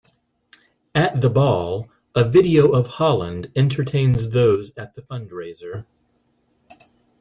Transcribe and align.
At 0.95 1.21
the 1.21 1.29
Ball, 1.29 1.87
a 2.15 2.27
video 2.27 2.71
of 2.71 2.87
Holland 2.97 3.51
entertains 3.55 4.31
those 4.31 4.73
at 4.75 4.95
the 4.95 5.03
fundraiser. 5.03 5.85